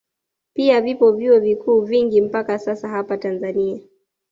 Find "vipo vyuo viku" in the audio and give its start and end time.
0.81-1.81